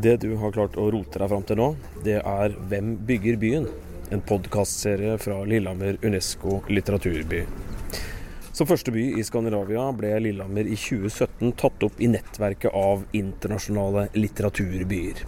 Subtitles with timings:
[0.00, 1.64] Det du har klart å rote deg fram til nå,
[2.06, 3.64] det er Hvem bygger byen?
[4.14, 7.40] En podkastserie fra Lillehammer Unesco litteraturby.
[8.54, 14.06] Som første by i Skandinavia ble Lillehammer i 2017 tatt opp i nettverket av internasjonale
[14.14, 15.24] litteraturbyer.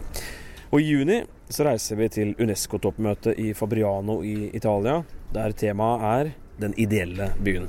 [0.70, 1.18] Og i juni
[1.50, 5.00] så reiser vi til Unesco-toppmøtet i Fabriano i Italia,
[5.34, 7.66] der temaet er den ideelle byen.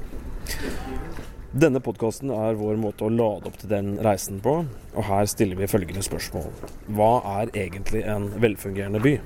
[1.51, 4.53] Denne podkasten er vår måte å lade opp til den reisen på,
[4.95, 6.45] og her stiller vi følgende spørsmål.
[6.95, 7.09] Hva
[7.41, 9.17] er egentlig en velfungerende by?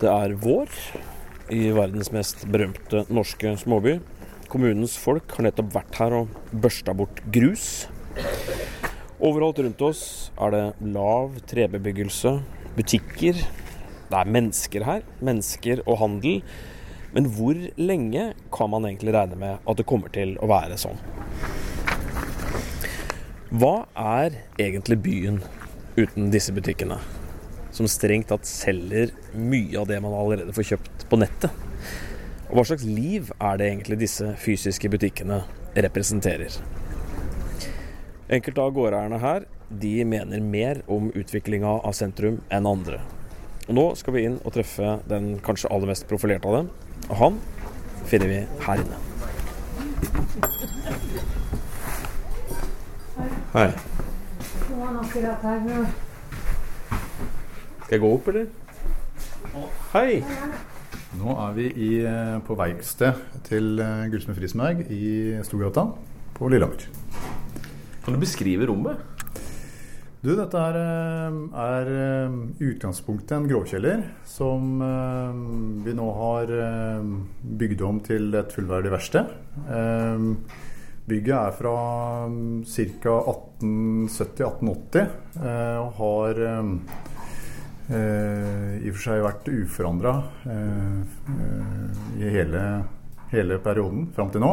[0.00, 0.72] Det er vår
[1.52, 3.98] i verdens mest berømte norske småby.
[4.48, 6.32] Kommunens folk har nettopp vært her og
[6.64, 7.68] børsta bort grus.
[9.20, 10.02] Overalt rundt oss
[10.40, 10.64] er det
[10.96, 12.38] lav trebebyggelse,
[12.72, 13.36] butikker.
[14.08, 15.04] Det er mennesker her.
[15.20, 16.40] Mennesker og handel.
[17.12, 21.00] Men hvor lenge kan man egentlig regne med at det kommer til å være sånn?
[23.50, 25.40] Hva er egentlig byen
[25.96, 27.00] uten disse butikkene?
[27.74, 31.50] Som strengt tatt selger mye av det man allerede får kjøpt på nettet.
[32.50, 35.40] Og hva slags liv er det egentlig disse fysiske butikkene
[35.74, 36.54] representerer?
[38.30, 39.48] Enkelte av gårdeierne her
[39.82, 43.02] de mener mer om utviklinga av sentrum enn andre.
[43.66, 46.70] Og Nå skal vi inn og treffe den kanskje aller mest profilerte av dem.
[47.08, 47.38] Og han
[48.10, 48.98] finner vi her inne.
[53.50, 53.68] Hei.
[57.80, 58.46] Skal jeg gå opp, eller?
[59.90, 60.20] Hei.
[61.18, 65.88] Nå er vi i, eh, på verksted til eh, Gullsmed Frisberg i Storgata
[66.36, 66.86] på Lillehammer.
[68.04, 69.02] Kan du beskrive rommet?
[70.20, 71.86] Du, dette er, eh, er
[72.60, 74.82] utgangspunktet en grovkjeller som
[75.84, 76.52] vi nå har
[77.40, 79.24] bygd om til et fullverdig verksted.
[81.10, 81.76] Bygget er fra
[82.68, 83.14] ca.
[83.60, 85.08] 1870-1880
[85.80, 86.42] og har
[87.90, 90.12] eh, i og for seg vært uforandra
[90.46, 91.00] eh,
[92.20, 92.62] i hele,
[93.32, 94.52] hele, perioden fram til nå.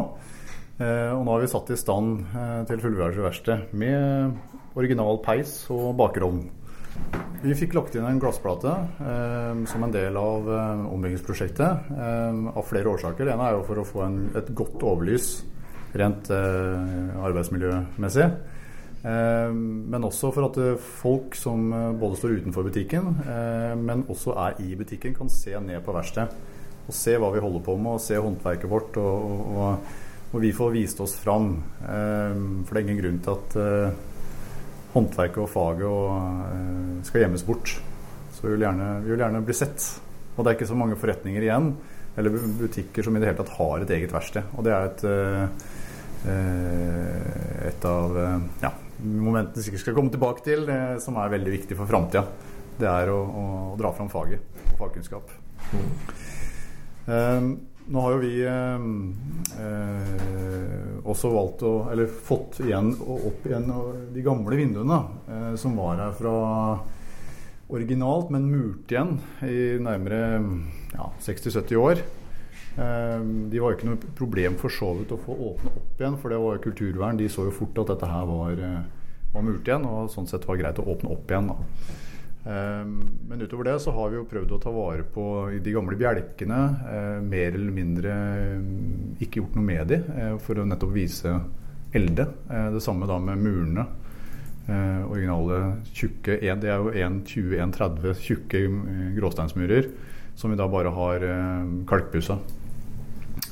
[0.81, 4.33] Eh, og nå har vi satt i stand eh, til fullverdig verksted med
[4.77, 6.45] original peis og bakerovn.
[7.43, 8.73] Vi fikk lagt inn en glassplate
[9.05, 11.91] eh, som en del av eh, ombyggingsprosjektet
[12.49, 13.25] av flere årsaker.
[13.27, 15.31] Det ene er jo for å få en, et godt overlys
[15.97, 18.27] rent arbeidsmiljømessig.
[19.07, 23.13] Eh, men også for at eh, folk som eh, både står utenfor butikken,
[23.83, 26.33] men også er i butikken, kan se ned på verkstedet.
[26.87, 28.97] Og se hva vi holder på med, og se håndverket vårt.
[28.97, 29.95] Og, og,
[30.31, 31.49] og vi får vist oss fram.
[31.83, 33.57] For det er ingen grunn til at
[34.97, 37.77] håndverket og faget skal gjemmes bort.
[38.35, 39.85] Så vi vil, gjerne, vi vil gjerne bli sett.
[40.35, 41.71] Og det er ikke så mange forretninger igjen,
[42.17, 44.51] eller butikker som i det hele tatt har et eget verksted.
[44.57, 45.01] Og det er et,
[47.71, 48.19] et av
[48.61, 48.71] ja,
[49.01, 50.69] momentene sikkert skal komme tilbake til,
[51.01, 52.25] som er veldig viktig for framtida.
[52.77, 53.47] Det er å, å,
[53.79, 55.33] dra fram faget og fagkunnskap.
[55.73, 55.89] Mm.
[57.07, 57.49] Um,
[57.87, 58.79] nå har jo vi eh,
[61.07, 63.71] også valgt å Eller fått igjen opp igjen
[64.13, 66.35] de gamle vinduene eh, som var her fra
[67.67, 70.39] originalt, men murt igjen i nærmere
[70.93, 71.99] ja, 60-70 år.
[72.77, 73.21] Eh,
[73.51, 76.33] de var jo ikke noe problem for så vidt å få åpne opp igjen, for
[76.33, 77.19] det var jo kulturvern.
[77.19, 78.83] De så jo fort at dette her var, eh,
[79.33, 81.49] var murt igjen, og sånn sett var greit å åpne opp igjen.
[81.49, 81.57] Da.
[82.47, 82.83] Eh,
[83.29, 85.27] men utover det så har vi jo prøvd å ta vare på
[85.63, 86.59] de gamle bjelkene.
[87.27, 88.17] Mer eller mindre
[89.23, 90.01] ikke gjort noe med de,
[90.43, 91.33] for å nettopp vise
[91.95, 92.27] elde.
[92.47, 93.87] Det samme da med murene.
[95.07, 95.57] originale
[95.95, 98.63] tjukke Det er jo 1,20-1,30 tjukke
[99.15, 99.87] gråsteinsmurer
[100.35, 101.23] som vi da bare har
[101.87, 102.37] kalkpussa.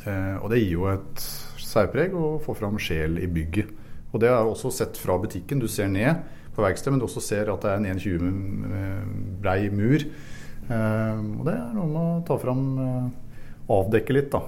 [0.05, 1.25] Eh, og det gir jo et
[1.61, 3.71] særpreg å få fram sjel i bygget.
[4.13, 5.59] Og det er også sett fra butikken.
[5.59, 6.21] Du ser ned
[6.55, 9.05] på verkstedet, men du også ser at det er en 1,20 eh,
[9.43, 10.07] brei mur.
[10.65, 12.65] Eh, og det er noe med å ta fram
[13.65, 14.43] avdekke litt, da.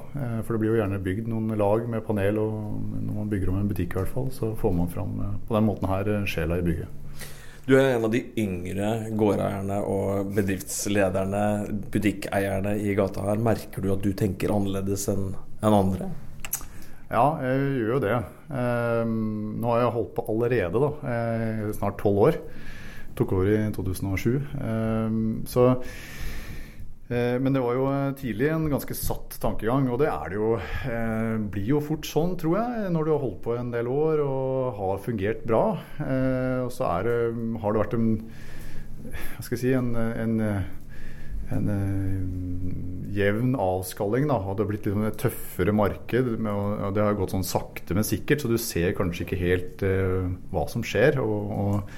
[0.46, 3.58] For det blir jo gjerne bygd noen lag med panel, og når man bygger om
[3.58, 5.16] en butikk i hvert fall, så får man fram
[5.48, 7.08] på den måten her sjela i bygget.
[7.68, 8.90] Du er en av de yngre
[9.20, 11.42] gårdeierne og bedriftslederne,
[11.92, 13.42] butikkeierne i gata her.
[13.44, 15.34] Merker du at du tenker annerledes enn
[15.66, 16.08] andre?
[17.08, 18.16] Ja, jeg gjør jo det.
[18.52, 20.90] Eh, nå har jeg holdt på allerede, da.
[21.08, 22.40] Eh, snart tolv år.
[23.18, 24.34] Tok over i 2007.
[24.36, 25.16] Eh,
[25.48, 25.64] så
[27.08, 27.86] eh, men det var jo
[28.20, 30.52] tidlig en ganske satt tankegang, og det er det jo.
[30.60, 34.26] Eh, blir jo fort sånn, tror jeg, når du har holdt på en del år
[34.26, 35.64] og har fungert bra.
[36.04, 37.18] Eh, og så det,
[37.64, 38.12] har det vært en
[39.08, 40.40] Hva skal jeg si en, en
[41.56, 44.28] en uh, jevn avskalling.
[44.30, 44.40] Da.
[44.42, 46.30] Det har blitt litt et tøffere marked.
[46.44, 50.30] og Det har gått sånn sakte, men sikkert, så du ser kanskje ikke helt uh,
[50.54, 51.22] hva som skjer.
[51.24, 51.92] og, og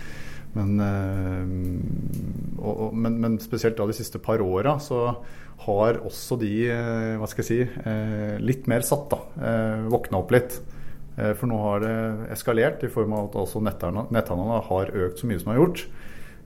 [0.58, 1.46] men, uh,
[2.66, 5.14] og, men, men, spesielt da de siste par åra så
[5.60, 6.54] har også de
[7.20, 7.88] hva skal jeg si,
[8.40, 9.12] litt mer satt.
[9.12, 9.50] da,
[9.92, 10.56] Våkna opp litt.
[11.20, 11.96] For nå har det
[12.32, 15.84] eskalert i form av at også netthandlene har økt så mye som de har gjort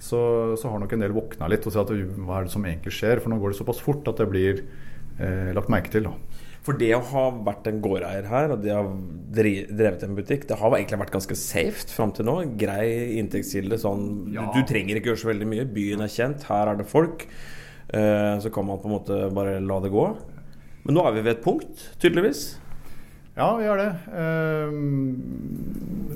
[0.03, 0.21] så,
[0.59, 3.21] så, har nok en del våkna litt og sett hva er det som egentlig skjer.
[3.23, 6.09] For nå går det såpass fort at det blir eh, lagt merke til.
[6.09, 6.43] Da.
[6.63, 8.91] For det å ha vært en gårdeier her og det å ha
[9.35, 12.37] drevet en butikk, det har egentlig vært ganske safe fram til nå.
[12.59, 13.79] Grei inntektskilde.
[13.79, 14.05] Sånn,
[14.35, 14.47] ja.
[14.47, 15.67] du, du, trenger ikke gjøre så veldig mye.
[15.75, 17.27] Byen er kjent, her er det folk.
[17.91, 20.07] Eh, så kan man på en måte bare la det gå.
[20.83, 22.45] Men nå er vi ved et punkt, tydeligvis.
[23.33, 23.91] Ja, vi gjør det.
[24.13, 24.69] Eh,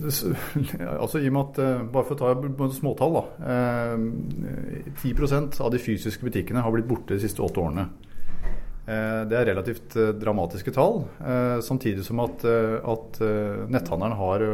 [1.02, 3.24] altså i og med at, eh, Bare for å ta småtall, da.
[3.54, 3.96] Eh,
[5.02, 7.88] 10% av de fysiske butikkene har blitt borte de siste åtte årene.
[8.88, 11.02] Eh, det er relativt eh, dramatiske tall.
[11.20, 13.20] Eh, samtidig som at, at
[13.68, 14.46] netthandelen har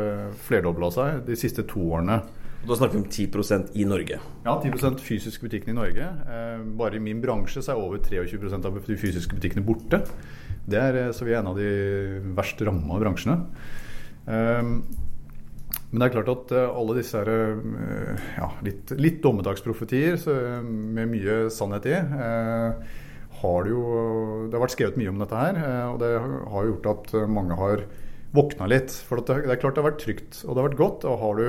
[0.47, 2.21] flerdobla seg de siste to årene.
[2.63, 4.17] Og da snakker vi om 10% i Norge?
[4.45, 6.05] Ja, 10% fysiske butikkene i Norge.
[6.79, 9.99] Bare i min bransje så er over 23% av de fysiske butikkene borte.
[10.69, 11.69] Det er, eh, så vi er en av de
[12.37, 13.39] verst ramma bransjene.
[14.23, 14.75] Um,
[15.91, 20.15] men det er klart at eh, alle disse her, eh, ja, litt, litt dommedagsprofetier
[20.63, 21.97] med mye sannhet i,
[23.43, 23.83] har det jo
[24.47, 25.57] Det har vært skrevet mye om dette her,
[25.91, 27.83] og det har gjort at mange har
[28.33, 28.93] våkna litt.
[29.03, 31.07] For det, er klart det har vært trygt, og det har vært godt.
[31.09, 31.47] Og har du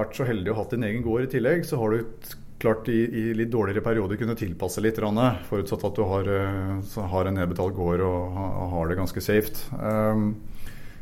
[0.00, 2.88] vært så heldig å ha hatt din egen gård i tillegg, så har du klart
[2.92, 5.00] i, i, litt dårligere perioder kunne tilpasse litt,
[5.48, 8.40] forutsatt at du har, eh, har en nedbetalt gård og,
[8.74, 9.64] har det ganske safe.
[9.80, 10.34] Um,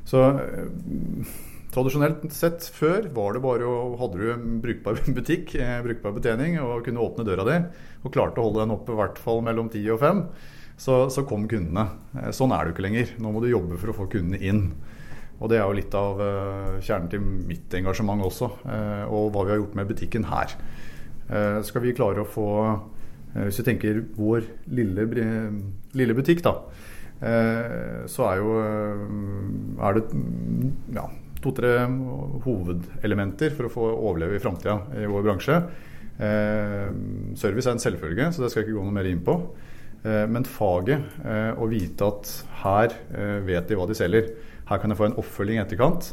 [0.08, 1.32] så eh,
[1.74, 6.60] tradisjonelt sett før var det bare å Hadde du en brukbar butikk, eh, brukbar betjening,
[6.62, 7.58] og kunne åpne døra di,
[8.04, 10.22] og klarte å holde den oppe i hvert fall mellom ti og fem,
[10.78, 11.88] så, så, kom kundene.
[12.30, 13.16] Sånn er jo ikke lenger.
[13.18, 14.68] Nå må du jobbe for å få kundene inn.
[15.42, 16.20] Og det er jo litt av
[16.82, 18.46] kjernen til mitt engasjement også,
[19.10, 20.54] og hva vi har gjort med butikken her.
[21.28, 25.04] Eh, skal vi klare å få eh, Hvis vi tenker vår lille,
[25.98, 26.54] lille butikk, da,
[27.20, 28.54] eh, så er jo
[29.84, 30.04] er det
[30.96, 31.04] ja,
[31.44, 31.74] to-tre
[32.46, 35.60] hovedelementer for å få overleve i framtida i vår bransje.
[37.38, 39.36] service er en selvfølge, så det skal jeg ikke gå noe mer inn på.
[40.02, 40.98] men faget,
[41.58, 42.32] å vite at
[42.64, 42.94] her
[43.46, 44.32] vet de hva de selger.
[44.66, 46.10] Her kan jeg få en oppfølging i etterkant.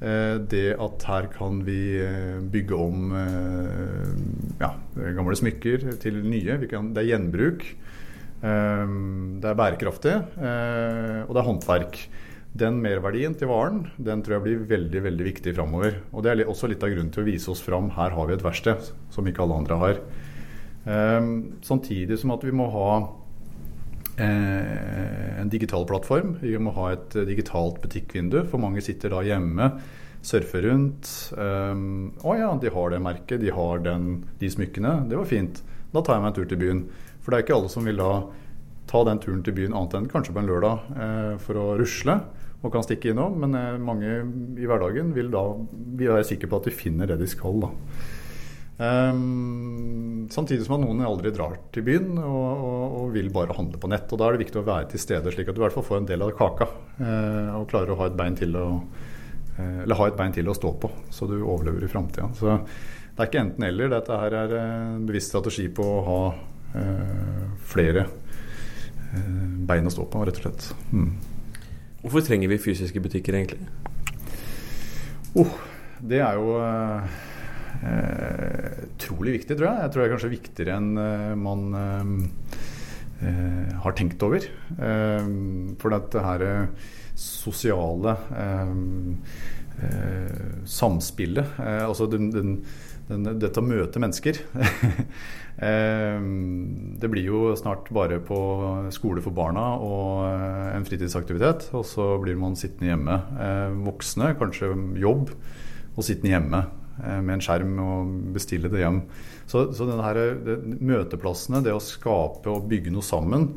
[0.00, 4.12] Eh, det at her kan vi eh, bygge om eh,
[4.62, 4.70] ja,
[5.12, 6.56] gamle smykker til nye.
[6.70, 7.66] Kan, det er gjenbruk.
[8.40, 11.98] Det er bærekraftig, og det er håndverk.
[12.56, 15.98] Den merverdien til varen den tror jeg blir veldig veldig viktig framover.
[16.16, 17.90] Og det er også litt av grunnen til å vise oss fram.
[17.98, 20.00] Her har vi et verksted som ikke alle andre har.
[21.68, 22.88] Samtidig som at vi må ha
[24.20, 26.34] en digital plattform.
[26.42, 29.70] Vi må ha et digitalt butikkvindu, for mange sitter da hjemme,
[30.22, 31.08] surfer rundt.
[31.36, 34.98] Um, å ja, de har det merket, de har den, de smykkene.
[35.08, 35.62] Det var fint.
[35.94, 36.84] Da tar jeg meg en tur til byen.
[37.20, 38.12] For det er ikke alle som vil da
[38.90, 42.16] ta den turen til byen annet enn kanskje på en lørdag eh, for å rusle
[42.60, 43.38] og kan stikke innom.
[43.42, 44.14] Men eh, mange
[44.60, 47.66] i hverdagen vil da vil være sikre på at de finner det de skal.
[47.66, 47.70] da.
[48.80, 53.80] Um, samtidig som at noen aldri drar til byen og, og, og, vil bare handle
[53.80, 54.10] på nett.
[54.10, 55.86] og Da er det viktig å være til stede, slik at du i hvert fall
[55.86, 56.68] får en del av kaka.
[57.00, 58.66] Eh, og klarer å ha et bein til å
[59.56, 62.30] eh, eller ha et bein til å stå på, så du overlever i framtida.
[62.38, 63.92] Så det er ikke enten-eller.
[63.94, 66.22] Dette her er en bevisst strategi på å ha
[66.80, 68.08] eh, flere
[69.66, 70.68] bein å stå på, rett og slett.
[70.94, 71.10] Mm.
[72.04, 73.66] Hvorfor trenger vi fysiske butikker, egentlig?
[75.38, 75.50] Oh,
[76.00, 77.18] det er jo eh,
[79.00, 79.82] utrolig viktig, tror jeg.
[79.84, 82.10] Jeg tror det er kanskje viktigere enn eh, man eh,
[83.26, 84.44] eh, har tenkt over.
[84.76, 85.30] Eh,
[85.80, 86.46] for dette her
[87.20, 88.16] sosiale
[90.68, 92.50] samspillet, altså den, den,
[93.08, 94.36] den, dette å møte mennesker
[95.60, 98.38] Det blir jo snart bare på
[98.92, 100.26] skole for barna og
[100.76, 101.70] en fritidsaktivitet.
[101.76, 103.16] Og så blir man sittende hjemme.
[103.84, 105.32] Voksne, kanskje jobb,
[105.96, 106.62] og sittende hjemme.
[107.00, 109.02] Eh, med en skjerm og bestille det hjem.
[109.50, 113.48] Så, så her, det, møteplassene, det å skape og bygge noe sammen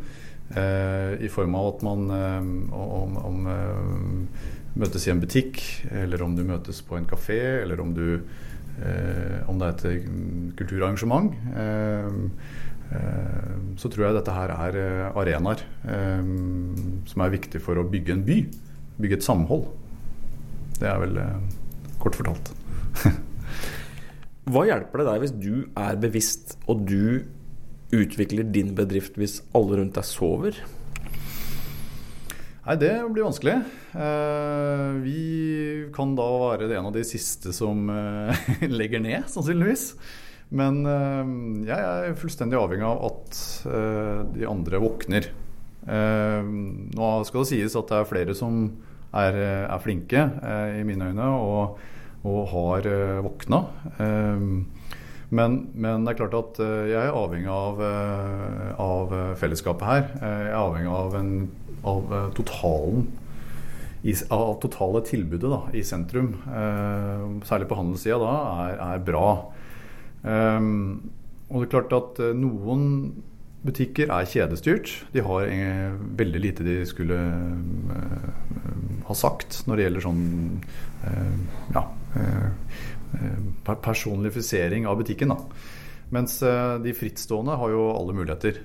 [0.56, 2.50] eh, i form av at man eh,
[2.80, 4.50] om, om eh,
[4.80, 5.62] møtes i en butikk,
[5.92, 8.24] eller om du møtes på en kafé, eller om, du,
[8.80, 10.12] eh, om det er et
[10.60, 12.10] kulturarrangement, eh,
[13.80, 14.75] så tror jeg dette her er
[15.18, 15.63] arenaer
[17.10, 18.36] som er viktig for å bygge en by.
[19.02, 19.63] Bygge et samhold.
[20.78, 21.18] Det er vel
[22.04, 22.52] kort fortalt.
[24.51, 27.23] Hva hjelper det deg hvis du er bevisst, og du
[27.93, 30.57] utvikler din bedrift hvis alle rundt deg sover?
[32.63, 33.57] Nei, det blir vanskelig.
[33.91, 35.23] Eh, vi
[35.95, 38.45] kan da være en av de siste som eh,
[38.79, 39.89] legger ned, sannsynligvis.
[40.55, 41.33] Men eh,
[41.67, 43.41] jeg er fullstendig avhengig av at
[44.33, 45.31] de andre våkner.
[45.83, 48.62] Nå skal det sies at det er flere som
[49.12, 49.35] er,
[49.67, 50.21] er flinke,
[50.79, 51.81] i mine øyne, og,
[52.24, 52.88] og har
[53.25, 53.60] våkna.
[55.34, 57.82] Men, men, det er klart at jeg er avhengig av,
[58.80, 60.06] av fellesskapet her.
[60.22, 61.34] Jeg er avhengig av en
[61.84, 63.06] av eh, totalen
[64.36, 68.34] av totale tilbudet da, i sentrum, eh, særlig på handelssida, da,
[68.65, 69.30] er, er bra.
[70.24, 71.12] Um,
[71.48, 72.84] og det er klart at eh, noen
[73.63, 74.91] butikker er kjedestyrt.
[75.13, 78.25] De har eh, veldig lite de skulle eh,
[79.08, 80.25] ha sagt når det gjelder sånn
[81.08, 81.38] eh,
[81.75, 81.86] ja,
[83.74, 85.34] personifisering av butikken.
[85.34, 85.39] da.
[86.13, 88.60] Mens de frittstående har jo alle muligheter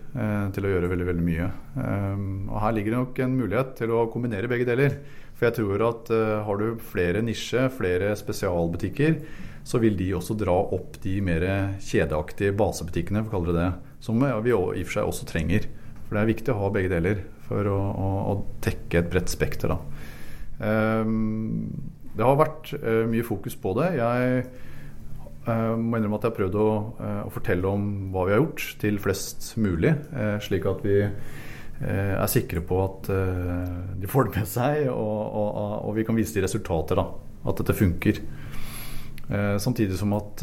[0.52, 1.46] til å gjøre veldig veldig mye.
[1.80, 4.98] Og Her ligger det nok en mulighet til å kombinere begge deler.
[5.38, 6.12] For jeg tror at
[6.44, 9.16] har du flere nisje, flere spesialbutikker,
[9.64, 11.46] så vil de også dra opp de mer
[11.80, 13.87] kjedeaktige basebutikkene, for å kalle det det.
[14.00, 15.66] Som vi i og for seg også trenger.
[16.06, 19.32] For det er viktig å ha begge deler for å, å, å dekke et bredt
[19.32, 19.74] spekter.
[19.74, 19.78] Da.
[22.18, 22.72] Det har vært
[23.10, 23.90] mye fokus på det.
[23.98, 24.40] Jeg
[25.48, 28.42] uh, må innrømme at jeg har prøvd å, uh, å, fortelle om hva vi har
[28.42, 29.94] gjort, til flest mulig.
[30.44, 31.02] Slik at vi
[31.78, 33.06] er sikre på at
[34.02, 36.98] de får det med seg, og, og, og vi kan vise de resultater.
[36.98, 37.04] Da,
[37.46, 38.18] at dette funker.
[39.62, 40.42] Samtidig som at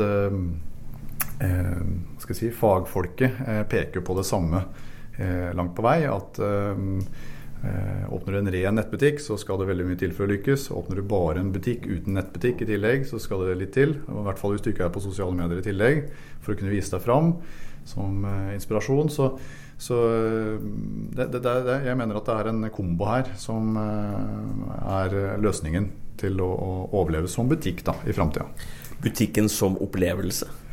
[2.32, 3.40] si, fagfolket
[3.72, 4.62] peker på det samme
[5.56, 5.98] langt på vei.
[6.08, 6.40] At
[7.66, 10.68] Eh, åpner du en ren nettbutikk, så skal det veldig mye til for å lykkes.
[10.76, 13.96] Åpner du bare en butikk uten nettbutikk i tillegg, så skal det litt til.
[14.06, 16.04] I hvert fall hvis du ikke er på sosiale medier i tillegg,
[16.44, 17.34] for å kunne vise deg fram
[17.88, 19.10] som eh, inspirasjon.
[19.14, 19.32] Så,
[19.82, 20.68] så eh,
[21.16, 25.90] det, det, det, jeg mener at det er en kombo her som er løsningen
[26.22, 28.46] til å, å overleve som butikk da, i framtida.
[29.02, 30.65] Butikken som opplevelse?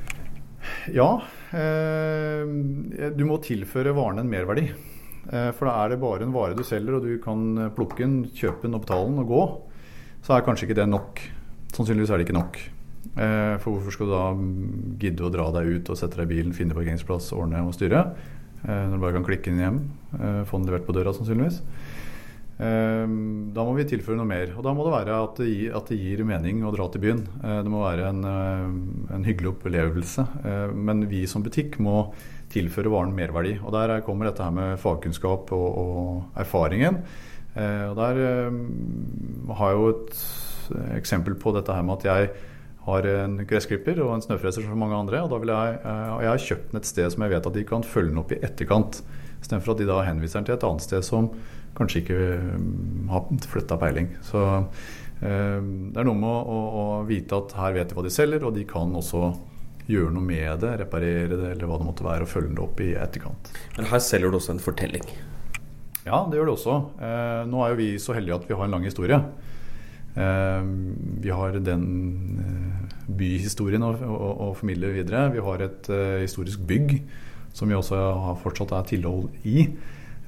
[0.94, 1.10] Ja.
[1.52, 2.42] Eh,
[3.12, 4.68] du må tilføre varene en merverdi.
[5.30, 8.20] Eh, for da er det bare en vare du selger, og du kan plukke den,
[8.34, 9.42] kjøpe den og betale den og gå.
[10.26, 11.22] Så er kanskje ikke det nok.
[11.72, 12.60] Sannsynligvis er det ikke nok.
[13.12, 14.26] Eh, for hvorfor skal du da
[15.02, 18.06] gidde å dra deg ut og sette deg i bilen, finne parkeringsplass, ordne og styre?
[18.62, 19.78] Når du bare kan klikke inn hjem,
[20.46, 21.56] få den levert på døra sannsynligvis.
[22.58, 24.52] Da må vi tilføre noe mer.
[24.54, 27.02] Og da må det være at det gir, at det gir mening å dra til
[27.02, 27.22] byen.
[27.40, 28.20] Det må være en,
[29.10, 30.26] en hyggelig opplevelse.
[30.76, 32.04] Men vi som butikk må
[32.52, 33.56] tilføre varen merverdi.
[33.62, 37.02] Og Der kommer dette her med fagkunnskap og, og erfaringen.
[37.56, 38.60] Eh, og Der eh,
[39.58, 40.22] har jeg jo et
[40.96, 42.30] eksempel på dette her med at jeg
[42.82, 45.22] har en gressklipper og en snøfreser som mange andre.
[45.22, 47.58] Og da vil jeg, eh, jeg har kjøpt den et sted som jeg vet at
[47.58, 49.02] de kan følge den opp i etterkant.
[49.42, 51.30] Istedenfor at de da henviser den til et annet sted som
[51.76, 52.18] kanskje ikke
[53.10, 54.12] har flytta peiling.
[54.24, 54.42] Så
[55.22, 58.42] det er noe med å, å, å, vite at her vet de hva de selger,
[58.42, 59.28] og de kan også
[59.86, 62.82] gjøre noe med det, reparere det eller hva det måtte være, og følge det opp
[62.82, 63.52] i etterkant.
[63.76, 65.06] Men her selger du også en fortelling?
[66.02, 66.76] Ja, det gjør det også.
[66.98, 69.18] Eh, nå er jo vi så heldige at vi har en lang historie.
[70.12, 70.62] Eh,
[71.22, 71.84] vi har den
[72.42, 75.28] eh, byhistorien å, å, å, formidle videre.
[75.32, 76.98] Vi har et eh, historisk bygg
[77.52, 79.66] som vi også har fortsatt er tilhold i.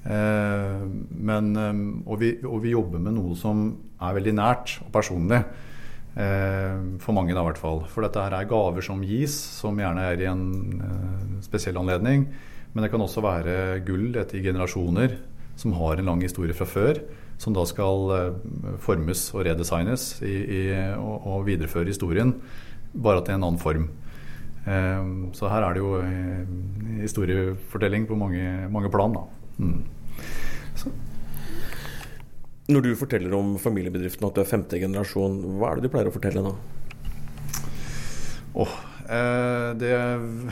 [0.05, 3.71] Eh, men, eh, og vi, og vi jobber med noe som
[4.05, 5.41] er veldig nært og personlig.
[6.15, 7.85] Eh, for mange, da i hvert fall.
[7.91, 12.29] For dette her er gaver som gis, som gjerne er i en spesiell anledning.
[12.75, 15.17] Men det kan også være gull etter generasjoner
[15.57, 17.01] som har en lang historie fra før.
[17.39, 18.37] Som da skal
[18.79, 20.61] formes og redesignes i, i,
[20.95, 22.31] og, og, videreføre historien,
[22.95, 23.89] bare til en annen form.
[24.65, 25.99] Så her er det jo
[27.03, 29.13] historiefortelling på mange, mange plan.
[29.13, 29.27] Da.
[29.61, 29.83] Mm.
[32.73, 36.09] Når du forteller om familiebedriften at du er femte generasjon, hva er det du pleier
[36.09, 36.55] å fortelle da?
[38.55, 38.73] Oh,
[39.05, 39.93] eh, det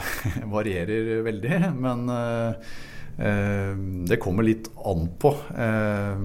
[0.57, 2.81] varierer veldig, men eh, eh,
[3.17, 6.17] det kommer litt an på, eh,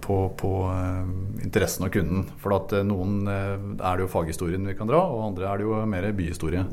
[0.00, 2.24] på, på eh, interessen av kunden.
[2.40, 5.82] For eh, noen er det jo faghistorien vi kan dra, og andre er det jo
[5.90, 6.64] mer byhistorie.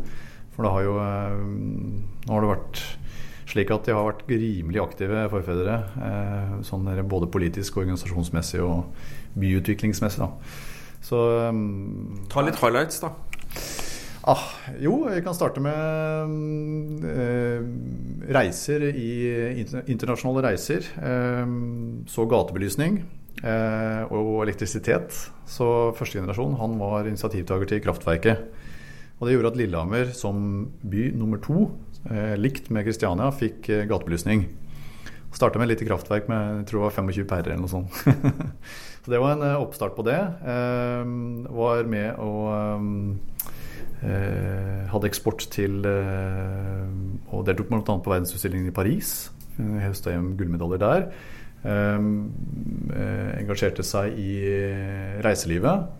[0.56, 2.82] For det har jo Nå har det vært
[3.52, 5.78] slik at de har vært rimelig aktive forfedre.
[6.08, 8.92] Eh, sånn både politisk, organisasjonsmessig og
[9.40, 10.24] byutviklingsmessig.
[10.24, 10.32] Da.
[11.04, 11.22] Så
[12.32, 13.12] Ta litt highlights, da.
[14.22, 14.44] Ah,
[14.78, 17.64] jo, vi kan starte med eh,
[18.30, 19.14] reiser i
[19.90, 20.86] internasjonale reiser.
[21.02, 21.54] Eh,
[22.06, 23.00] så gatebelysning
[23.42, 25.16] eh, og elektrisitet.
[25.50, 25.66] Så
[25.98, 28.46] første generasjon han var initiativtaker til kraftverket.
[29.18, 31.72] Og det gjorde at Lillehammer som by nummer to,
[32.10, 34.46] eh, likt med Kristiania, fikk eh, gatebelysning.
[35.34, 37.90] Starta med et lite kraftverk med jeg tror det var 25 pærer eller noe sånt.
[39.02, 40.22] så det var en eh, oppstart på det.
[41.58, 42.32] Var med å
[44.92, 46.88] hadde eksport til eh,
[47.32, 47.82] Og deltok bl.a.
[47.84, 49.32] på verdensutstillingen i Paris.
[49.58, 51.08] Høsta hjem gullmedaljer der.
[51.62, 52.08] Eh,
[52.96, 54.36] eh, engasjerte seg i
[55.26, 55.98] reiselivet.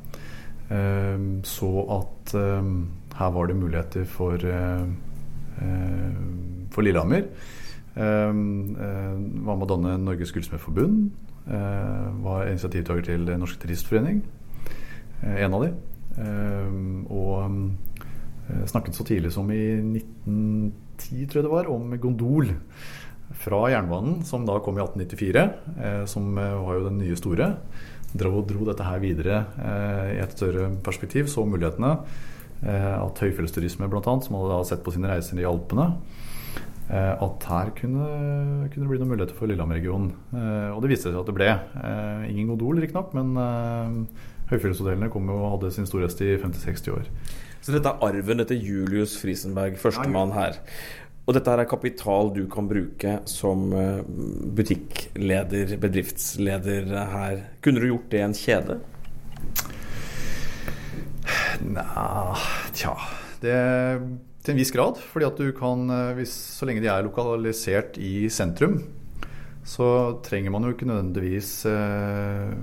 [1.44, 4.38] så at her var det muligheter for,
[6.72, 7.26] for Lillehammer.
[7.92, 11.12] Eh, var med å danne Norges Gullsmedforbund.
[11.52, 14.22] Eh, var initiativtaker til Norsk Turistforening.
[15.24, 15.74] Eh, en av de.
[16.20, 22.52] Ehm, og snakket så tidlig som i 1910, tror jeg det var, om gondol
[23.42, 25.46] fra jernbanen, som da kom i 1894.
[26.12, 27.54] Som var jo den nye store.
[28.12, 29.38] Dro, dro dette her videre
[30.12, 31.94] i et større perspektiv, så mulighetene.
[32.68, 35.94] At høyfjellsturisme bl.a., som hadde da sett på sine reiser i Alpene,
[36.92, 38.06] Eh, at her kunne,
[38.68, 40.10] kunne, det bli noen muligheter for Lillehammer-regionen.
[40.36, 41.48] Eh, og det viste seg at det ble.
[41.48, 44.08] Eh, ingen Gondol, riktignok, men
[44.52, 47.10] høyfjellshotellene kom og hadde sin storhest i 50-60 år.
[47.62, 50.60] Så dette er arven etter Julius Friesenberg, førstemann her.
[51.30, 53.70] Og dette er kapital du kan bruke som
[54.58, 57.46] butikkleder, bedriftsleder her.
[57.62, 58.80] Kunne du gjort det i en kjede?
[61.62, 62.36] Nja
[62.74, 62.98] Tja.
[63.42, 63.56] Det
[64.42, 64.98] til en viss grad.
[64.98, 68.84] fordi at du kan, eh, hvis, Så lenge de er lokalisert i sentrum,
[69.64, 69.88] så
[70.26, 72.54] trenger man jo ikke nødvendigvis eh,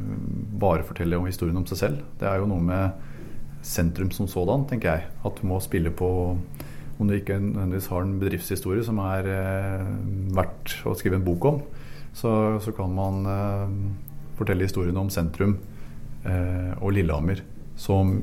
[0.59, 2.01] bare fortelle om historien om seg selv.
[2.19, 3.07] Det er jo noe med
[3.63, 5.11] sentrum som sådan, tenker jeg.
[5.27, 6.37] At du må spille på
[6.99, 9.91] Om du ikke nødvendigvis har en bedriftshistorie som er eh,
[10.35, 11.61] verdt å skrive en bok om,
[12.11, 13.77] så, så kan man eh,
[14.35, 15.61] fortelle historiene om sentrum
[16.27, 17.45] eh, og Lillehammer
[17.79, 18.17] som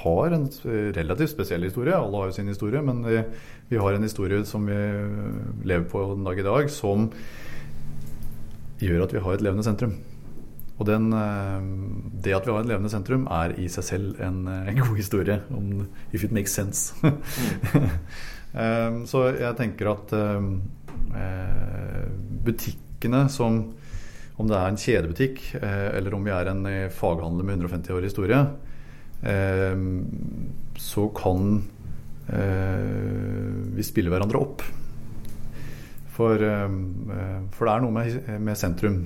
[0.00, 0.48] har en
[0.96, 1.92] relativt spesiell historie.
[1.92, 3.20] Alle har jo sin historie, men vi,
[3.68, 4.78] vi, har en historie som vi
[5.68, 7.10] lever på den dag i dag, som
[8.88, 9.94] gjør at vi har et levende sentrum.
[10.80, 11.60] Og den, eh,
[12.24, 15.40] det at vi har et levende sentrum, er i seg selv en, en god historie.
[15.52, 16.94] Om, if it makes sense.
[17.04, 19.04] mm.
[19.10, 20.40] Så jeg tenker at eh,
[22.42, 23.74] butikkene som
[24.40, 26.64] Om det er en kjedebutikk, eller om vi er en
[26.96, 28.38] faghandler med 150 år historie,
[30.80, 31.60] så kan
[32.32, 32.80] eh,
[33.76, 34.64] vi spille hverandre opp.
[36.20, 39.00] For, ehm, eh, for det er noe med, med sentrum,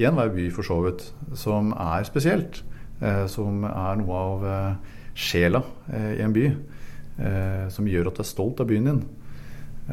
[0.00, 1.06] i enhver by for så vidt,
[1.38, 2.62] som er spesielt.
[3.02, 4.44] Eh, som er noe av
[5.14, 5.60] sjela
[5.92, 6.46] i en by.
[7.70, 9.02] Som gjør at du er stolt av byen din.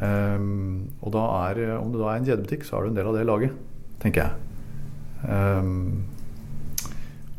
[0.00, 3.10] Um, og da er, om det da er en kjedebutikk, så er du en del
[3.10, 3.58] av det laget,
[4.00, 4.32] tenker jeg.
[5.28, 6.06] Um,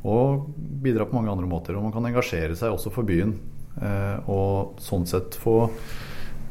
[0.06, 0.52] og
[0.84, 1.78] bidra på mange andre måter.
[1.78, 3.36] Og man kan engasjere seg også for byen.
[3.82, 5.70] Eh, og sånn sett få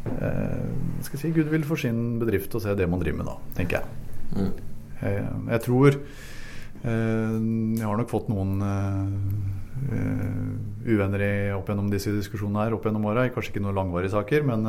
[0.08, 0.66] eh,
[1.06, 3.96] skal si, vil for sin bedrift og se det man driver med, da, tenker jeg.
[4.30, 4.50] Mm.
[5.00, 7.38] Jeg, jeg tror eh,
[7.80, 12.86] Jeg har nok fått noen eh, eh, uvenner i, opp gjennom disse diskusjonene her opp
[12.86, 13.28] gjennom åra.
[13.32, 14.64] Kanskje ikke noen langvarige saker, men,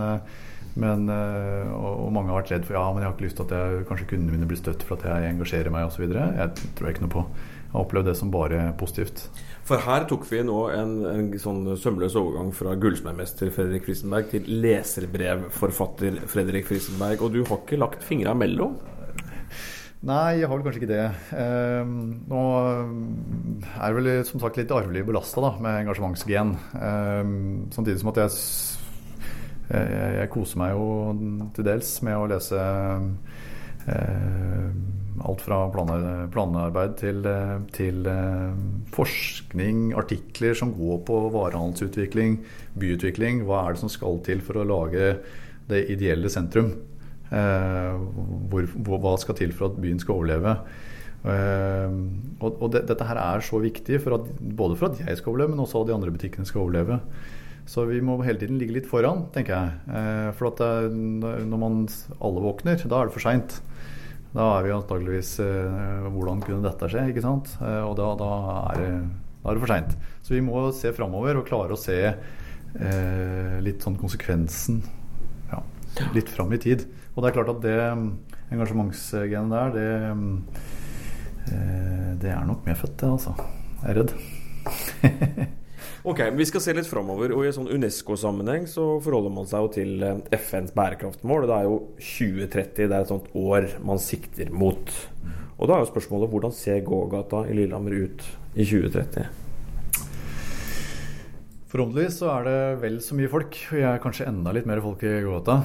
[0.81, 3.47] men og, og, mange har vært redd for ja, men jeg har ikke lyst til
[3.47, 6.05] at jeg, kanskje kundene mine blir støtt for at jeg engasjerer meg osv.
[6.11, 7.25] Jeg tror ikke noe på.
[7.71, 9.21] Jeg har opplevd det som bare positivt.
[9.63, 14.49] For her tok vi nå en, en sånn sømløs overgang fra gullsmedmester Fredrik Frisenberg til
[14.65, 17.23] leserbrevforfatter Fredrik Frisenberg.
[17.23, 18.75] Og du har ikke lagt fingra mellom?
[20.03, 21.07] Nei, jeg har vel kanskje ikke det.
[21.39, 21.95] Eh,
[22.27, 26.55] nå er jeg vel som sagt litt arvelig belasta med engasjementsgen.
[26.75, 27.35] Eh,
[27.71, 28.39] samtidig som at jeg,
[29.71, 30.87] jeg, jeg, koser meg jo
[31.55, 32.65] til dels med å lese
[33.87, 34.73] eh,
[35.19, 35.57] Alt fra
[36.31, 37.25] planarbeid til,
[37.75, 38.53] til, eh,
[38.95, 42.39] forskning, artikler som går på varehandelsutvikling,
[42.79, 43.43] byutvikling.
[43.45, 45.17] Hva er det som skal til for å lage
[45.69, 46.71] det ideelle sentrum?
[47.31, 47.99] Eh,
[48.51, 50.55] hvor, hva skal til for at byen skal overleve?
[51.21, 51.99] Eh,
[52.41, 55.53] og det, dette her er så viktig for at, både for at jeg skal overleve,
[55.53, 57.01] men også at de andre butikkene skal overleve.
[57.69, 60.31] Så vi må hele tiden ligge litt foran, tenker jeg.
[60.35, 60.95] For at det,
[61.45, 61.83] når man
[62.17, 63.59] alle våkner, da er det for seint.
[64.31, 67.09] Da er vi antageligvis eh, Hvordan kunne dette skje?
[67.11, 67.51] ikke sant?
[67.59, 68.31] Eh, og da, da,
[68.71, 68.91] er, det,
[69.41, 69.95] da er det for seint.
[70.23, 74.81] Så vi må se framover og klare å se eh, litt sånn konsekvensen
[75.51, 75.61] ja,
[76.15, 76.87] litt fram i tid.
[77.11, 77.77] Og det er klart at det
[78.51, 79.89] engasjementsgenet der, det,
[81.51, 83.35] eh, det er nok medfødt, det, altså.
[83.81, 85.51] Jeg er redd.
[86.01, 87.29] Ok, Vi skal se litt framover.
[87.35, 91.45] og I sånn UNESCO-sammenheng så forholder man seg jo til eh, FNs bærekraftmål.
[91.45, 94.89] Det er jo 2030, det er et sånt år man sikter mot.
[95.59, 99.29] Og da er jo spørsmålet hvordan ser gågata i Lillehammer ut i 2030?
[101.69, 104.81] Forhåpentligvis så er det vel så mye folk, og jeg er kanskje enda litt mer
[104.81, 105.59] folk i gågata.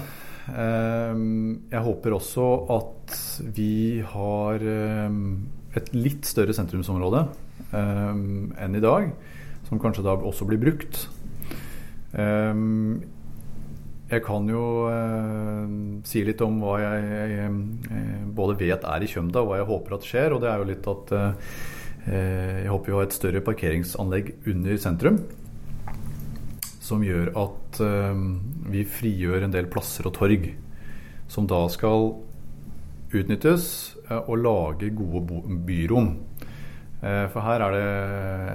[0.52, 3.16] Ehm, jeg håper også at
[3.56, 5.24] vi har ehm,
[5.80, 7.24] et litt større sentrumsområde
[7.72, 9.08] ehm, enn i dag,
[9.66, 11.06] som kanskje da også blir brukt.
[14.06, 14.62] Jeg kan jo
[16.06, 17.48] si litt om hva jeg,
[18.36, 20.36] både vet er i Kjømda, og hva jeg håper at skjer.
[20.36, 21.56] Og det er jo litt at eh,
[22.62, 25.18] jeg håper vi har et større parkeringsanlegg under sentrum
[26.86, 27.80] som gjør at
[28.70, 30.44] vi frigjør en del plasser og torg
[31.26, 32.12] som da skal
[33.16, 36.12] utnyttes og lage gode byrom.
[37.02, 37.86] Uh, for her er det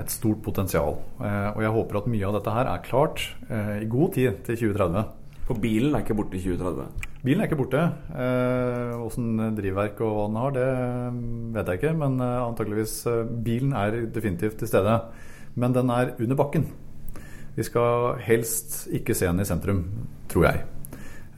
[0.01, 0.97] et stort potensial.
[1.21, 5.06] og jeg håper at mye av dette her er klart i god tid til 2030.
[5.45, 7.08] For bilen er ikke borte i 2030?
[7.21, 7.82] Bilen er ikke borte.
[8.97, 10.69] Åssen drivverk og hva den har, det
[11.58, 11.93] vet jeg ikke.
[12.01, 12.95] Men antakeligvis
[13.45, 14.97] bilen er definitivt til stede.
[15.54, 16.65] Men den er under bakken.
[17.56, 19.84] Vi skal helst ikke se den i sentrum,
[20.32, 20.63] tror jeg.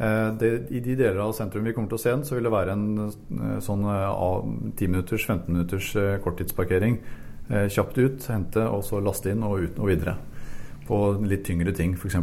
[0.04, 2.48] Eh, det, I de deler av sentrum vi kommer til å se den, så vil
[2.48, 7.00] det være en eh, sånn 10 minutters, 15 minutters eh, korttidsparkering.
[7.44, 10.13] Kjapt ut, hente og så laste inn og ut og videre.
[10.88, 12.16] På litt tyngre ting, f.eks.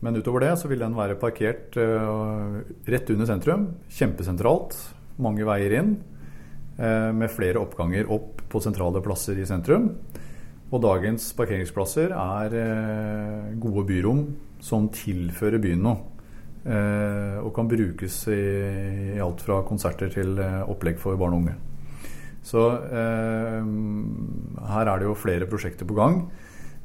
[0.00, 3.66] Men utover det så vil den være parkert rett under sentrum.
[3.92, 4.78] Kjempesentralt.
[5.20, 5.92] Mange veier inn.
[6.80, 9.90] Med flere oppganger opp på sentrale plasser i sentrum.
[10.72, 12.58] Og dagens parkeringsplasser er
[13.60, 14.24] gode byrom
[14.64, 16.17] som tilfører byen noe.
[16.68, 18.42] Eh, og kan brukes i,
[19.14, 21.54] i, alt fra konserter til eh, opplegg for barn og unge.
[22.44, 23.70] Så eh,
[24.68, 26.20] her er det jo flere prosjekter på gang.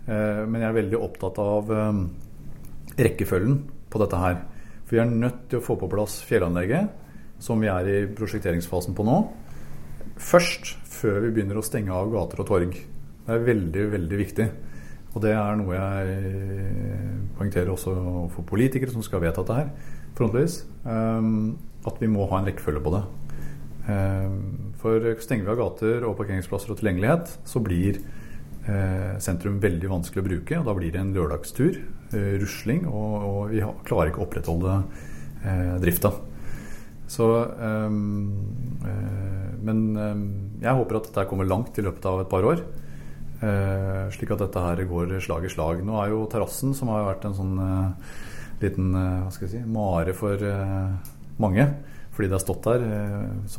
[0.07, 2.01] Eh, men jeg er veldig opptatt av eh,
[3.09, 3.59] rekkefølgen
[3.91, 4.39] på dette her.
[4.83, 6.87] For vi er nødt til å få på plass fjellanlegget,
[7.43, 9.19] som vi er i prosjekteringsfasen på nå.
[10.21, 12.77] Først, før vi begynner å stenge av gater og torg.
[13.23, 14.47] Det er veldig, veldig viktig.
[15.13, 16.13] Og det er noe jeg
[17.37, 17.93] poengterer også
[18.33, 19.69] for politikere som skal vedta dette her,
[20.17, 20.63] frontvis.
[20.85, 23.03] Um, at vi må ha en rekkefølge på det.
[23.83, 27.99] Um, for stenger vi av gater og parkeringsplasser og tilgjengelighet, så blir
[28.67, 30.59] uh, sentrum veldig vanskelig å bruke.
[30.59, 31.81] Og da blir det en lørdagstur,
[32.15, 34.83] uh, rusling, og, vi klarer ikke å opprettholde
[35.83, 36.13] drifta.
[37.11, 37.25] Så
[37.59, 37.97] um,
[39.59, 39.79] Men
[40.63, 42.63] jeg håper at dette kommer langt i løpet av et par år.
[43.43, 45.81] Eh, slik at dette her går slag i slag.
[45.83, 48.13] Nå er jo terrassen, som har vært en sånn eh,
[48.61, 50.45] liten eh, hva skal jeg si, mare for
[51.41, 51.65] mange,
[52.13, 52.83] fordi det har stått der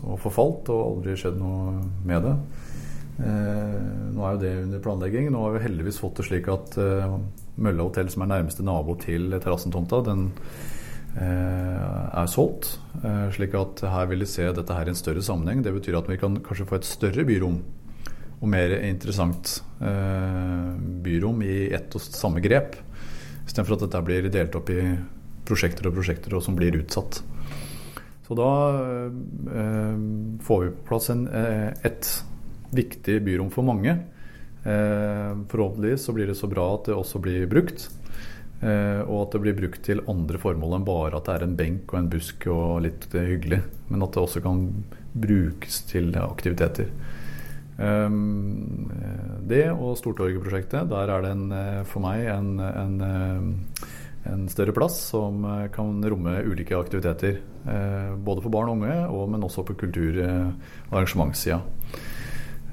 [0.07, 2.35] og forfalt og aldri skjedd noe med det.
[3.15, 5.27] Nå er jo det under planlegging.
[5.31, 9.35] Nå har vi heldigvis fått det slik at Mølla hotell, som er nærmeste nabo til
[9.35, 10.29] terrassentomta, den
[11.19, 12.77] er solgt.
[13.35, 15.67] Slik at her vil de se dette her i en større sammenheng.
[15.67, 17.59] Det betyr at vi kan kanskje få et større byrom
[18.41, 20.73] og mer interessant eh,
[21.05, 22.77] byrom i ett og samme grep.
[23.45, 24.81] Istedenfor at dette blir delt opp i
[25.45, 27.21] prosjekter og prosjekter og som blir utsatt.
[28.25, 28.51] Så da
[29.53, 29.99] eh,
[30.45, 32.11] får vi på plass en, eh, et
[32.75, 33.99] viktig byrom for mange.
[34.65, 37.89] Eh, forhåpentligvis så blir det så bra at det også blir brukt.
[38.65, 41.57] Eh, og at det blir brukt til andre formål enn bare at det er en
[41.59, 43.61] benk og en busk og litt hyggelig.
[43.91, 44.65] Men at det også kan
[45.13, 46.89] brukes til aktiviteter.
[47.75, 48.91] Um,
[49.43, 54.73] det og Stortorget-prosjektet, der er det en, eh, for meg en, en, eh, en, større
[54.73, 55.43] plass som
[55.75, 57.43] kan romme ulike aktiviteter.
[58.25, 61.61] Både for barn og unge, og, men også på kultur- og arrangementssida.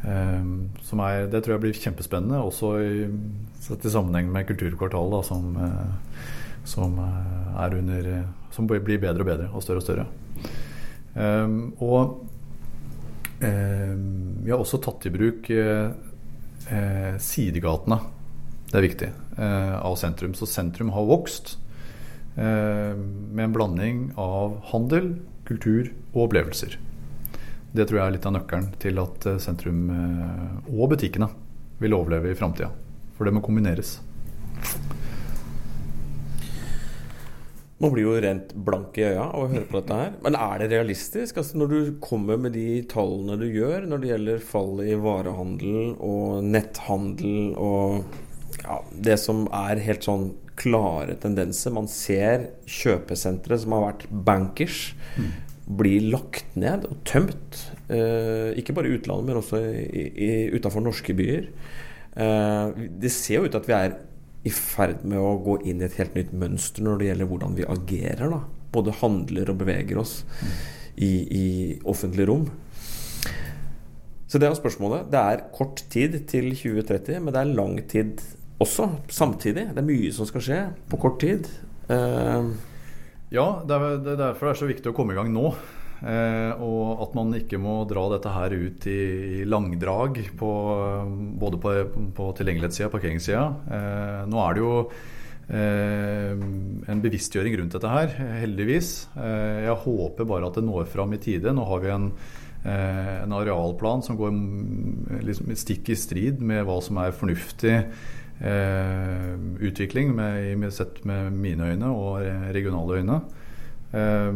[0.02, 3.06] Um, det tror jeg blir kjempespennende, også i,
[3.62, 5.58] sett i sammenheng med Kulturkvartalet, da, som,
[6.64, 6.98] som,
[7.60, 8.12] er under,
[8.52, 10.08] som blir bedre og bedre og større og større.
[11.16, 12.31] Um, og Eh,
[13.42, 15.90] vi har også tatt i bruk eh,
[16.70, 17.98] eh, sidegatene.
[18.72, 19.10] Det er viktig.
[19.42, 20.34] av sentrum.
[20.38, 21.58] Så sentrum har vokst
[22.36, 25.10] med en blanding av handel,
[25.48, 26.78] kultur og opplevelser.
[27.72, 29.90] Det tror jeg er litt av nøkkelen til at sentrum
[30.70, 31.28] og butikkene
[31.84, 32.72] vil overleve i framtida.
[33.18, 33.98] For det må kombineres.
[37.82, 40.12] Man blir jo rent blank i øya av å høre på dette her.
[40.22, 41.39] Men er det realistisk?
[41.41, 45.96] Altså Når du kommer med de tallene du gjør når det gjelder fall i varehandel
[45.98, 48.04] og netthandel og
[48.62, 50.30] ja, det som er helt sånn
[50.62, 55.32] klare tendenser Man ser kjøpesentre som har vært bankers, mm.
[55.80, 57.63] bli lagt ned og tømt.
[57.89, 59.62] Eh, ikke bare i utlandet, men også
[60.58, 61.50] utafor norske byer.
[62.12, 63.98] Eh, det ser jo ut til at vi er
[64.44, 67.58] i ferd med å gå inn i et helt nytt mønster når det gjelder hvordan
[67.60, 68.34] vi agerer.
[68.34, 70.22] da Både handler og beveger oss
[70.96, 71.46] i, i
[71.86, 72.48] offentlig rom.
[74.32, 75.10] Så det er spørsmålet.
[75.12, 78.22] Det er kort tid til 2030, men det er lang tid
[78.62, 79.68] også, samtidig.
[79.76, 81.50] Det er mye som skal skje på kort tid.
[81.92, 82.54] Uh,
[83.34, 85.52] ja, det er derfor det er så viktig å komme i gang nå.
[86.02, 90.52] Eh, og at man ikke må dra dette her ut i, langdrag på,
[91.42, 91.74] både på,
[92.18, 93.48] på tilgjengelighetssida og parkeringssida.
[93.78, 94.76] Eh, nå er det jo
[95.54, 96.46] eh,
[96.92, 98.94] en bevisstgjøring rundt dette her, heldigvis.
[99.16, 101.54] Eh, jeg håper bare at det når fram i tide.
[101.54, 102.14] Nå har vi en
[102.64, 104.36] Eh, en arealplan som går
[105.26, 109.32] liksom stikk i strid med hva som er fornuftig eh,
[109.66, 112.22] utvikling, med, sett med mine øyne og
[112.54, 113.18] regionale øyne.
[113.92, 114.34] Eh,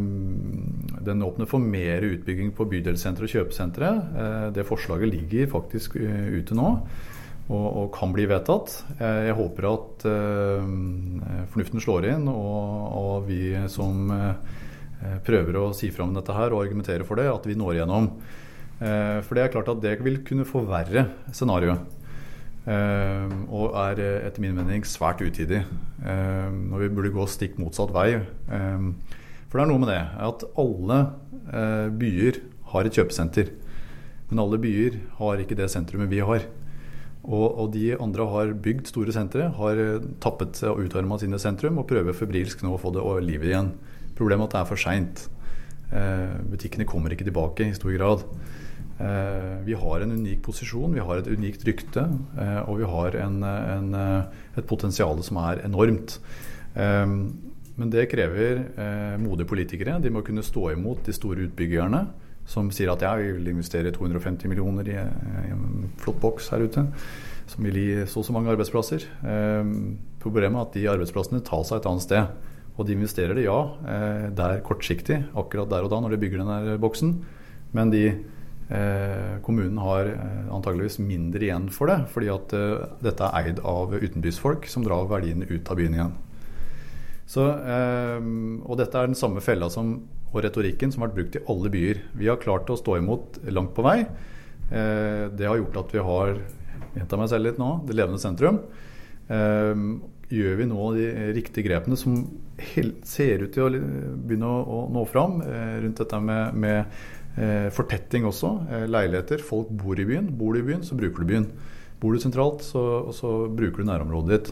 [1.06, 3.90] den åpner for mer utbygging på bydelssentre og kjøpesentre.
[4.22, 6.72] Eh, det forslaget ligger faktisk eh, ute nå.
[7.46, 8.72] Og, og, kan bli vedtatt.
[8.98, 10.06] Eh, jeg håper at
[11.52, 14.10] fornuften slår inn, og, og vi som
[15.26, 18.08] prøver å si fra om dette her og argumentere for det, at vi når igjennom.
[18.76, 21.94] For det er klart at det vil kunne forverre scenarioet.
[22.66, 25.62] Eh, og er etter min mening svært utidig.
[26.02, 28.10] Når vi burde gå stikk motsatt vei.
[29.46, 31.00] For det er noe med det at alle
[31.96, 32.40] byer
[32.72, 33.52] har et kjøpesenter.
[34.30, 36.48] Men alle byer har ikke det sentrumet vi har.
[37.26, 39.80] Og, og, de andre har bygd store sentre, har
[40.22, 43.72] tappet og utarma sine sentrum og prøver febrilsk nå å få det livet igjen.
[44.18, 45.24] Problemet er at det er for seint.
[45.94, 48.22] Eh, butikkene kommer ikke tilbake i stor grad.
[48.96, 52.06] Eh, vi har en unik posisjon, vi har et unikt rykte,
[52.38, 53.98] eh, og vi har en, en,
[54.56, 56.18] et potensial som er enormt.
[57.76, 58.62] Men det krever
[59.20, 59.98] modige politikere.
[60.00, 62.06] De må kunne stå imot de store utbyggerne
[62.48, 64.96] som sier at ja, vi vil investere 250 millioner i,
[65.50, 66.86] en flott boks her ute.
[67.50, 69.04] Som vil gi så og så mange arbeidsplasser.
[70.22, 72.54] Problemet er at de arbeidsplassene tar seg et annet sted.
[72.76, 73.58] Og de investerer det, ja.
[73.88, 77.14] Eh, det er kortsiktig akkurat der og da når de bygger den boksen.
[77.72, 78.04] Men de,
[78.68, 83.62] eh, kommunen har eh, antageligvis mindre igjen for det, fordi at eh, dette er eid
[83.64, 86.14] av utenbysfolk som drar verdiene ut av byen igjen.
[87.26, 88.22] Så, eh,
[88.62, 89.96] og dette er den samme fella som,
[90.30, 92.02] og retorikken som har vært brukt i alle byer.
[92.18, 94.00] Vi har klart å stå imot langt på vei.
[94.70, 96.36] Eh, det har gjort at vi har
[96.96, 98.62] gjenta meg selv litt nå, det levende sentrum.
[100.26, 102.14] gjør vi nå de riktige grepene som
[103.06, 106.78] ser ut til å begynne å, nå fram eh, rundt dette med, med
[107.38, 108.86] eh, fortetting også.
[108.86, 109.42] Leiligheter.
[109.42, 110.30] Folk bor i byen.
[110.38, 111.50] Bor du i byen, så bruker du byen.
[112.00, 114.50] Bor du sentralt, så, så bruker du nærområdet ditt.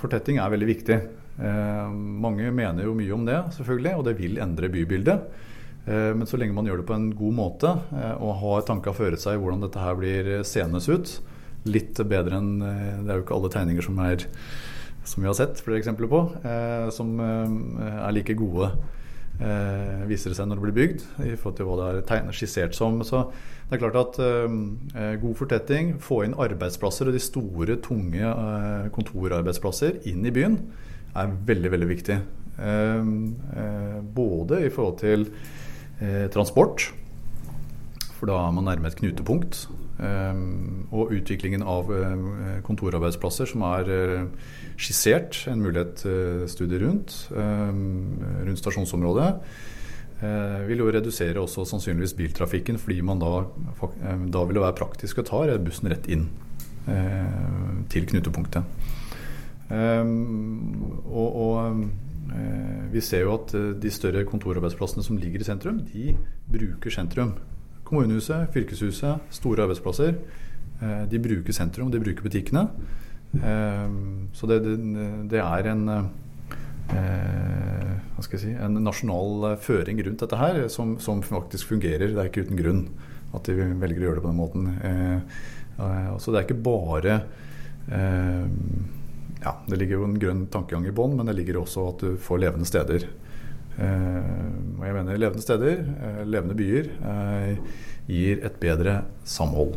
[0.00, 0.98] Fortetting er veldig viktig.
[1.38, 1.90] Eh,
[2.24, 5.26] mange mener jo mye om det, selvfølgelig, og det vil endre bybildet.
[5.86, 7.74] Eh, men så lenge man gjør det på en god måte
[8.18, 11.18] og har tanka føre seg hvordan dette her blir seende ut,
[11.68, 14.22] litt bedre enn Det er jo ikke alle tegninger som er
[15.08, 18.70] som vi har sett flere eksempler på, eh, som eh, er like gode,
[19.40, 22.36] eh, viser det seg når det blir bygd, i forhold til hva det er tegnet,
[22.36, 23.00] skissert som.
[23.06, 23.24] Så
[23.68, 28.90] det er klart at eh, god fortetting, få inn arbeidsplasser og de store, tunge eh,
[28.94, 30.60] kontorarbeidsplasser inn i byen,
[31.22, 32.18] er veldig, veldig viktig.
[32.58, 33.10] Eh,
[34.18, 35.28] både i forhold til
[36.30, 36.84] transport,
[38.14, 39.66] for da er man nærme et knutepunkt.
[39.98, 41.88] og utviklingen av
[42.62, 43.88] kontorarbeidsplasser som er
[44.78, 47.72] skissert en mulighetsstudie rundt, eh,
[48.46, 49.32] rundt stasjonsområdet.
[50.20, 54.78] Eh, vil jo redusere også sannsynligvis biltrafikken, fordi man da, eh, da vil det være
[54.78, 56.28] praktisk å ta bussen rett inn
[57.90, 58.64] til knutepunktet.
[59.68, 61.82] Og, og
[62.92, 63.52] vi ser jo at
[63.82, 66.14] de større kontorarbeidsplassene som ligger i sentrum, de
[66.48, 67.34] bruker sentrum.
[67.88, 70.16] Kommunehuset, fylkeshuset, store arbeidsplasser.
[71.10, 72.64] De bruker sentrum, de bruker butikkene.
[73.36, 74.62] Ehm, så det,
[75.28, 76.04] det, er en eh,
[78.14, 82.08] hva skal jeg si, en nasjonal føring rundt dette her som, som, faktisk fungerer.
[82.08, 82.82] Det er ikke uten grunn
[83.36, 84.62] at de velger å gjøre det på den måten.
[84.80, 85.18] Eh,
[86.18, 87.14] så det er ikke bare
[87.92, 88.46] eh,
[89.42, 92.16] ja, Det ligger jo en grønn tankegang i bånn, men det ligger også at du
[92.22, 93.06] får levende steder.
[93.78, 95.84] og jeg mener levende steder,
[96.26, 96.88] levende byer,
[98.08, 99.76] gir et bedre samhold.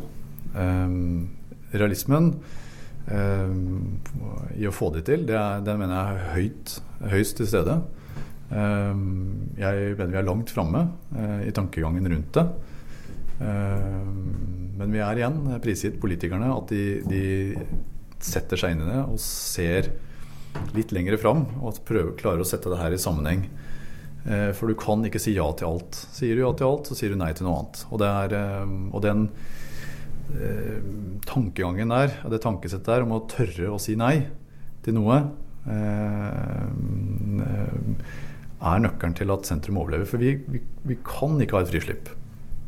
[1.71, 2.34] realismen
[3.10, 3.54] Eh,
[4.62, 5.26] i å få det til.
[5.28, 6.76] Det er, den mener jeg er høyt,
[7.13, 7.78] høyst til stede.
[8.52, 9.06] Eh,
[9.62, 12.50] jeg mener vi er langt framme eh, i tankegangen rundt det.
[13.41, 17.21] Men vi er igjen prisgitt politikerne at de, de,
[18.26, 19.92] setter seg inn i det og ser
[20.76, 23.46] litt lenger fram og prøver, klarer å sette det her i sammenheng.
[24.54, 25.98] For du kan ikke si ja til alt.
[26.14, 27.80] Sier du ja til alt, så sier du nei til noe annet.
[27.90, 28.36] Og, er,
[28.94, 29.24] og den
[30.36, 30.78] eh,
[31.26, 34.28] tankegangen der, det tankesettet der om å tørre å si nei
[34.86, 35.18] til noe,
[35.70, 36.68] eh,
[38.62, 40.08] er nøkkelen til at sentrum overlever.
[40.10, 42.12] For vi, vi, vi, kan ikke ha et frislipp.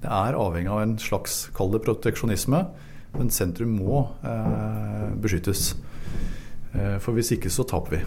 [0.04, 2.66] Det er avhengig av en slags, kall det proteksjonisme,
[3.17, 5.73] men sentrum må eh, beskyttes.
[6.73, 8.04] Eh, for hvis ikke så taper vi.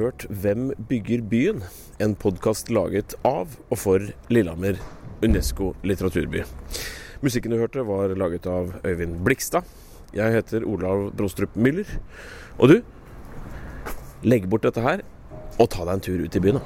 [0.00, 1.62] Hørt 'Hvem bygger byen?',
[2.00, 4.78] en podkast laget av og for Lillehammer
[5.22, 6.44] Unesco litteraturby.
[7.20, 9.64] Musikken du hørte, var laget av Øyvind Blikstad.
[10.14, 11.86] Jeg heter Olav Brostrup Müller.
[12.58, 12.82] Og du,
[14.24, 15.02] legg bort dette her,
[15.58, 16.64] og ta deg en tur ut i byen, da.